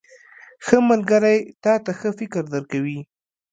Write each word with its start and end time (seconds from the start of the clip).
•ښه 0.65 0.77
ملګری 0.89 1.37
تا 1.63 1.73
ته 1.83 1.91
ښه 1.99 2.09
فکر 2.19 2.43
درکوي. 2.53 2.99